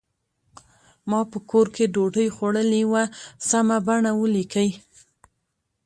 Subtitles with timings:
[1.09, 3.03] ما په کور کې ډوډۍ خوړلې وه
[3.49, 4.69] سمه بڼه ولیکئ.